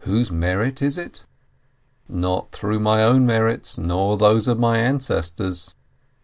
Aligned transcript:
Whose 0.00 0.32
merit 0.32 0.82
it 0.82 0.86
is? 0.98 1.24
Not 2.08 2.50
through 2.50 2.80
my 2.80 3.04
own 3.04 3.26
merits 3.26 3.78
nor 3.78 4.18
those 4.18 4.48
of 4.48 4.58
my 4.58 4.76
ancestors. 4.78 5.72